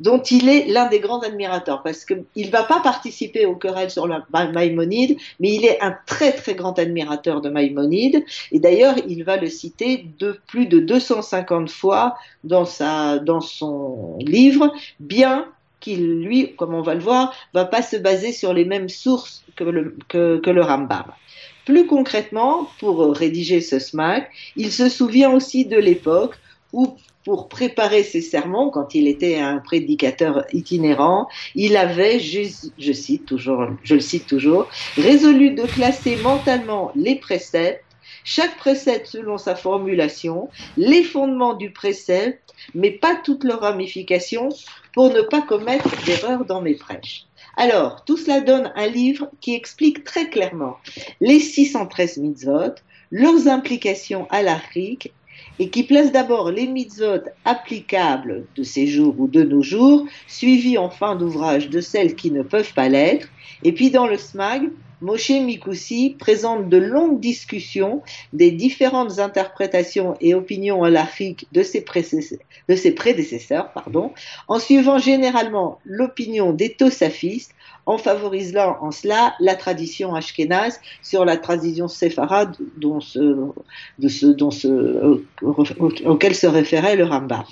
dont 0.00 0.20
il 0.22 0.48
est 0.48 0.66
l'un 0.66 0.88
des 0.88 0.98
grands 0.98 1.20
admirateurs, 1.20 1.82
parce 1.82 2.04
qu'il 2.04 2.24
ne 2.36 2.50
va 2.50 2.64
pas 2.64 2.80
participer 2.80 3.46
aux 3.46 3.54
querelles 3.54 3.90
sur 3.90 4.06
la 4.06 4.26
Maïmonide, 4.32 5.16
mais 5.38 5.54
il 5.54 5.64
est 5.64 5.80
un 5.80 5.96
très 6.06 6.32
très 6.32 6.54
grand 6.54 6.78
admirateur 6.78 7.40
de 7.40 7.50
Maïmonide, 7.50 8.24
et 8.50 8.58
d'ailleurs 8.58 8.96
il 9.06 9.22
va 9.24 9.36
le 9.36 9.48
citer 9.48 10.06
de 10.18 10.40
plus 10.46 10.66
de 10.66 10.80
250 10.80 11.70
fois 11.70 12.16
dans, 12.44 12.64
sa, 12.64 13.18
dans 13.18 13.40
son 13.40 14.18
livre, 14.20 14.72
bien 14.98 15.46
qu'il, 15.80 16.20
lui, 16.20 16.54
comme 16.56 16.74
on 16.74 16.82
va 16.82 16.94
le 16.94 17.00
voir, 17.00 17.34
va 17.54 17.64
pas 17.64 17.82
se 17.82 17.96
baser 17.96 18.32
sur 18.32 18.52
les 18.52 18.64
mêmes 18.64 18.88
sources 18.88 19.44
que 19.56 19.64
le, 19.64 19.96
que, 20.08 20.38
que 20.38 20.50
le 20.50 20.62
Rambam. 20.62 21.04
Plus 21.64 21.86
concrètement, 21.86 22.68
pour 22.78 23.14
rédiger 23.14 23.60
ce 23.60 23.78
SMAC, 23.78 24.30
il 24.56 24.72
se 24.72 24.88
souvient 24.88 25.30
aussi 25.30 25.64
de 25.64 25.76
l'époque 25.76 26.34
où 26.72 26.96
pour 27.24 27.48
préparer 27.48 28.02
ses 28.02 28.20
sermons, 28.20 28.70
quand 28.70 28.94
il 28.94 29.06
était 29.06 29.38
un 29.38 29.58
prédicateur 29.58 30.44
itinérant, 30.52 31.28
il 31.54 31.76
avait, 31.76 32.18
je, 32.18 32.92
cite 32.92 33.26
toujours, 33.26 33.66
je 33.82 33.94
le 33.94 34.00
cite 34.00 34.26
toujours, 34.26 34.68
résolu 34.96 35.50
de 35.50 35.64
classer 35.64 36.16
mentalement 36.16 36.92
les 36.94 37.16
préceptes, 37.16 37.84
chaque 38.24 38.56
précepte 38.56 39.06
selon 39.06 39.38
sa 39.38 39.54
formulation, 39.54 40.48
les 40.76 41.02
fondements 41.02 41.54
du 41.54 41.70
précepte, 41.70 42.54
mais 42.74 42.90
pas 42.90 43.16
toutes 43.16 43.44
leurs 43.44 43.60
ramifications, 43.60 44.50
pour 44.92 45.12
ne 45.12 45.22
pas 45.22 45.42
commettre 45.42 45.88
d'erreurs 46.04 46.44
dans 46.44 46.60
mes 46.60 46.74
prêches. 46.74 47.26
Alors, 47.56 48.04
tout 48.04 48.16
cela 48.16 48.40
donne 48.40 48.72
un 48.74 48.86
livre 48.86 49.30
qui 49.40 49.54
explique 49.54 50.04
très 50.04 50.28
clairement 50.28 50.76
les 51.20 51.40
613 51.40 52.18
mitzvot, 52.18 52.74
leurs 53.10 53.48
implications 53.48 54.26
à 54.30 54.42
l'Afrique 54.42 55.12
et 55.58 55.68
qui 55.68 55.82
place 55.82 56.12
d'abord 56.12 56.50
les 56.50 56.66
mitzvot 56.66 57.22
applicables 57.44 58.44
de 58.56 58.62
ces 58.62 58.86
jours 58.86 59.14
ou 59.18 59.28
de 59.28 59.42
nos 59.42 59.62
jours, 59.62 60.06
suivis 60.26 60.78
en 60.78 60.90
fin 60.90 61.16
d'ouvrage 61.16 61.68
de 61.68 61.80
celles 61.80 62.14
qui 62.14 62.30
ne 62.30 62.42
peuvent 62.42 62.72
pas 62.74 62.88
l'être, 62.88 63.28
et 63.62 63.72
puis 63.72 63.90
dans 63.90 64.06
le 64.06 64.16
SMAG, 64.16 64.70
Moshe 65.00 65.30
Mikoussi 65.30 66.16
présente 66.18 66.68
de 66.68 66.76
longues 66.76 67.20
discussions 67.20 68.02
des 68.32 68.50
différentes 68.50 69.18
interprétations 69.18 70.16
et 70.20 70.34
opinions 70.34 70.84
halachiques 70.84 71.46
de 71.52 71.62
ses, 71.62 71.84
de 72.68 72.74
ses 72.76 72.90
prédécesseurs, 72.92 73.72
pardon, 73.72 74.12
en 74.48 74.58
suivant 74.58 74.98
généralement 74.98 75.80
l'opinion 75.84 76.52
des 76.52 76.74
Tosafistes, 76.74 77.54
en 77.86 77.96
favorisant 77.98 78.76
en 78.80 78.90
cela 78.90 79.34
la 79.40 79.54
tradition 79.54 80.14
ashkénaze 80.14 80.80
sur 81.02 81.24
la 81.24 81.36
tradition 81.36 81.88
séfarade 81.88 82.56
dont 82.76 83.00
ce, 83.00 83.36
dont 83.98 84.50
ce, 84.50 84.68
euh, 84.68 85.24
auquel 85.42 86.34
se 86.34 86.46
référait 86.46 86.96
le 86.96 87.04
Rambam. 87.04 87.44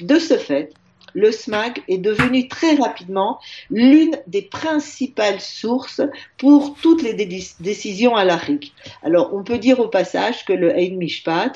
De 0.00 0.18
ce 0.18 0.38
fait, 0.38 0.72
le 1.14 1.30
SMAG 1.30 1.82
est 1.88 1.98
devenu 1.98 2.48
très 2.48 2.74
rapidement 2.74 3.38
l'une 3.70 4.16
des 4.26 4.42
principales 4.42 5.40
sources 5.40 6.00
pour 6.38 6.74
toutes 6.80 7.02
les 7.02 7.14
décisions 7.14 8.16
à 8.16 8.24
l'Afrique. 8.24 8.74
Alors, 9.02 9.34
on 9.34 9.42
peut 9.42 9.58
dire 9.58 9.80
au 9.80 9.88
passage 9.88 10.44
que 10.44 10.52
le 10.52 10.76
Ein 10.76 10.96
Mishpat, 10.96 11.52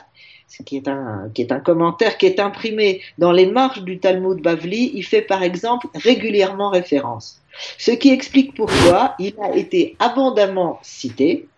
qui 0.65 0.77
est, 0.77 0.89
un, 0.89 1.29
qui 1.35 1.43
est 1.43 1.53
un 1.53 1.59
commentaire 1.59 2.19
qui 2.19 2.27
est 2.27 2.39
imprimé 2.39 3.03
dans 3.19 3.33
les 3.33 3.47
marges 3.47 3.83
du 3.83 3.99
Talmud 3.99 4.41
Bavli, 4.41 4.93
il 4.95 5.03
fait 5.03 5.23
par 5.23 5.43
exemple 5.43 5.89
régulièrement 5.95 6.71
référence. 6.71 7.43
Ce 7.79 7.91
qui 7.91 8.11
explique 8.11 8.55
pourquoi 8.55 9.15
il 9.19 9.35
a 9.43 9.57
été 9.57 9.97
abondamment 9.99 10.79
cité, 10.83 11.49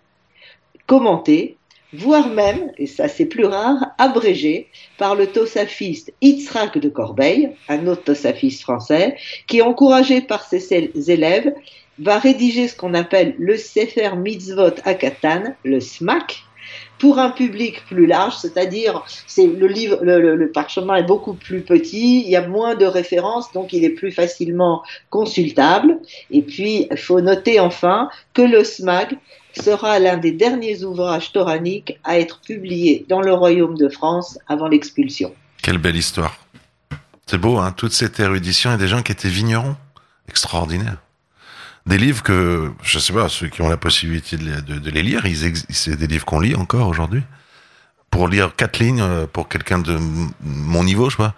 commenté, 0.87 1.58
voire 1.92 2.28
même, 2.28 2.73
et 2.76 2.87
ça 2.87 3.09
c'est 3.09 3.26
plus 3.26 3.45
rare, 3.45 3.92
abrégé 3.99 4.68
par 4.99 5.14
le 5.14 5.26
tossafiste 5.26 6.12
Yitzhak 6.21 6.78
de 6.78 6.88
Corbeil, 6.88 7.50
un 7.68 7.87
autre 7.87 8.04
tossafiste 8.04 8.62
français, 8.62 9.16
qui, 9.47 9.62
encouragé 9.62 10.21
par 10.21 10.45
ses 10.45 11.11
élèves, 11.11 11.52
va 11.99 12.18
rédiger 12.18 12.68
ce 12.68 12.76
qu'on 12.76 12.95
appelle 12.95 13.35
le 13.38 13.57
Sefer 13.57 14.11
Mitzvot 14.16 14.75
Akatan, 14.85 15.54
le 15.64 15.80
SMAC, 15.80 16.45
pour 16.99 17.18
un 17.18 17.30
public 17.30 17.85
plus 17.87 18.07
large, 18.07 18.37
c'est-à-dire 18.37 19.04
c'est 19.26 19.47
le 19.47 19.66
livre, 19.66 19.99
le, 20.02 20.50
parchemin 20.50 20.97
est 20.97 21.07
beaucoup 21.07 21.35
plus 21.35 21.62
petit, 21.62 22.23
il 22.23 22.28
y 22.28 22.37
a 22.37 22.47
moins 22.47 22.75
de 22.75 22.85
références, 22.85 23.52
donc 23.52 23.73
il 23.73 23.85
est 23.85 23.90
plus 23.90 24.11
facilement 24.11 24.83
consultable. 25.11 25.99
Et 26.30 26.42
puis, 26.42 26.88
il 26.90 26.97
faut 26.97 27.21
noter 27.21 27.61
enfin 27.61 28.11
que 28.35 28.42
le 28.42 28.64
SMAG 28.64 29.16
sera 29.55 29.99
l'un 29.99 30.17
des 30.17 30.33
derniers 30.33 30.85
ouvrages 30.85 31.33
toraniques 31.33 31.99
à 32.05 32.19
être 32.19 32.40
publié 32.40 33.05
dans 33.09 33.21
le 33.21 33.33
royaume 33.33 33.76
de 33.76 33.88
France 33.88 34.38
avant 34.47 34.69
l'expulsion. 34.69 35.35
Quelle 35.62 35.78
belle 35.78 35.97
histoire. 35.97 36.37
C'est 37.26 37.38
beau, 37.38 37.59
hein, 37.59 37.73
toute 37.76 37.93
cette 37.93 38.21
érudition 38.21 38.73
et 38.73 38.78
des 38.78 38.88
gens 38.88 39.02
qui 39.02 39.12
étaient 39.12 39.28
vignerons. 39.28 39.76
Extraordinaire 40.28 40.99
des 41.88 41.99
livres 41.99 42.23
que, 42.23 42.71
je 42.83 42.99
sais 42.99 43.14
pas, 43.14 43.28
ceux 43.28 43.49
qui 43.49 43.62
ont 43.62 43.69
la 43.69 43.78
possibilité 43.78 44.37
de, 44.37 44.90
les 44.90 45.02
lire, 45.02 45.23
c'est 45.71 45.97
des 45.97 46.07
livres 46.07 46.26
qu'on 46.26 46.40
lit 46.40 46.55
encore 46.55 46.87
aujourd'hui. 46.87 47.23
Pour 48.11 48.28
lire 48.28 48.55
quatre 48.55 48.78
lignes, 48.78 49.00
euh, 49.00 49.26
pour 49.26 49.49
quelqu'un 49.49 49.78
de 49.78 49.99
mon 50.40 50.85
niveau, 50.85 51.11
je 51.11 51.17
vois, 51.17 51.35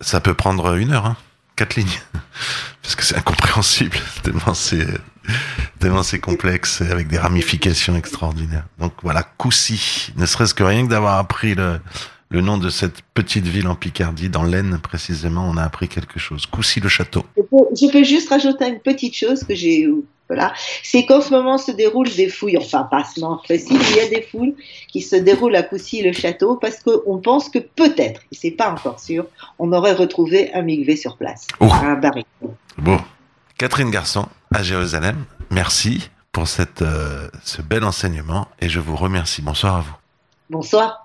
ça 0.00 0.20
peut 0.20 0.34
prendre 0.34 0.74
une 0.74 0.92
heure, 0.92 1.06
hein, 1.06 1.16
quatre 1.56 1.76
lignes. 1.76 1.98
Parce 2.82 2.94
que 2.94 3.04
c'est 3.04 3.16
incompréhensible, 3.16 3.98
tellement 4.22 4.54
c'est, 4.54 4.86
Tellement 5.78 6.02
c'est 6.02 6.18
complexe 6.18 6.80
avec 6.80 7.08
des 7.08 7.18
ramifications 7.18 7.96
extraordinaires. 7.96 8.66
Donc 8.78 8.92
voilà, 9.02 9.22
Coucy. 9.22 10.12
Ne 10.16 10.26
serait-ce 10.26 10.54
que 10.54 10.62
rien 10.62 10.84
que 10.84 10.90
d'avoir 10.90 11.18
appris 11.18 11.54
le, 11.54 11.80
nom 12.30 12.58
de 12.58 12.70
cette 12.70 13.02
petite 13.14 13.46
ville 13.46 13.68
en 13.68 13.74
Picardie, 13.74 14.28
dans 14.28 14.42
l'Aisne 14.42 14.78
précisément, 14.78 15.48
on 15.48 15.56
a 15.56 15.62
appris 15.62 15.88
quelque 15.88 16.18
chose. 16.18 16.46
Coucy-le-Château. 16.46 17.24
Je 17.36 17.90
peux 17.90 18.04
juste 18.04 18.28
rajouter 18.28 18.68
une 18.68 18.80
petite 18.80 19.14
chose 19.14 19.44
que 19.44 19.54
j'ai 19.54 19.86
euh, 19.86 20.04
voilà. 20.28 20.52
C'est 20.82 21.06
qu'en 21.06 21.20
ce 21.20 21.30
moment 21.30 21.56
se 21.56 21.70
déroulent 21.70 22.12
des 22.14 22.28
fouilles, 22.28 22.58
enfin 22.58 22.82
pas 22.90 23.04
ce 23.04 23.20
moment 23.20 23.36
précis, 23.36 23.74
mais 23.74 23.84
il 23.90 23.96
y 23.96 24.00
a 24.00 24.08
des 24.08 24.22
fouilles 24.22 24.56
qui 24.88 25.00
se 25.00 25.16
déroulent 25.16 25.54
à 25.54 25.62
Coucy-le-Château 25.62 26.56
parce 26.56 26.80
qu'on 26.82 27.18
pense 27.18 27.48
que 27.48 27.58
peut-être, 27.58 28.22
et 28.32 28.34
c'est 28.34 28.50
pas 28.50 28.70
encore 28.70 28.98
sûr, 28.98 29.26
on 29.58 29.72
aurait 29.72 29.92
retrouvé 29.92 30.52
un 30.52 30.62
MIGV 30.62 30.96
sur 30.96 31.16
place, 31.16 31.46
oh. 31.60 31.68
un 31.70 31.94
baril. 31.94 32.24
Bon. 32.78 32.98
Catherine 33.58 33.90
Garçon, 33.90 34.26
à 34.54 34.62
Jérusalem. 34.62 35.24
Merci 35.50 36.10
pour 36.32 36.48
cette, 36.48 36.82
euh, 36.82 37.28
ce 37.42 37.62
bel 37.62 37.84
enseignement 37.84 38.48
et 38.60 38.68
je 38.68 38.80
vous 38.80 38.96
remercie. 38.96 39.42
Bonsoir 39.42 39.76
à 39.76 39.80
vous. 39.80 39.96
Bonsoir. 40.50 41.02